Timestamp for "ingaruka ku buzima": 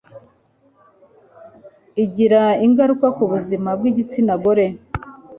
2.65-3.69